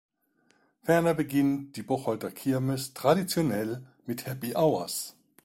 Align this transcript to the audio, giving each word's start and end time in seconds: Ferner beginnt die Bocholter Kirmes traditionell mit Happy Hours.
Ferner 0.81 1.13
beginnt 1.13 1.75
die 1.77 1.83
Bocholter 1.83 2.31
Kirmes 2.31 2.95
traditionell 2.95 3.85
mit 4.07 4.25
Happy 4.25 4.55
Hours. 4.55 5.15